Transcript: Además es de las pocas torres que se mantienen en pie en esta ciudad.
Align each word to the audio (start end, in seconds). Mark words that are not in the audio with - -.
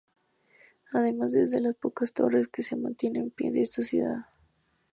Además 0.93 1.35
es 1.35 1.51
de 1.51 1.61
las 1.61 1.75
pocas 1.75 2.11
torres 2.11 2.47
que 2.47 2.63
se 2.63 2.75
mantienen 2.75 3.21
en 3.25 3.29
pie 3.29 3.49
en 3.49 3.57
esta 3.57 3.83
ciudad. 3.83 4.25